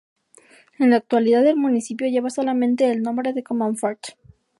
En 0.79 0.89
la 0.89 0.95
actualidad, 0.95 1.45
el 1.45 1.57
municipio 1.57 2.07
lleva 2.07 2.31
solamente 2.31 2.89
el 2.91 3.03
nombre 3.03 3.33
de 3.33 3.43
Comonfort. 3.43 4.15